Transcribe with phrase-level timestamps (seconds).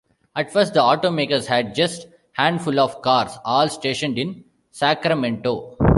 [0.35, 5.77] At first, the automakers had just handful of cars all stationed in Sacramento.